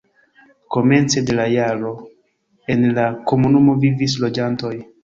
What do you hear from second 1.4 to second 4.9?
la jaro en la komunumo vivis loĝantoj.